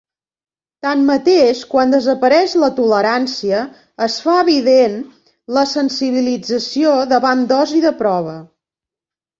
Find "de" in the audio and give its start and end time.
7.89-7.99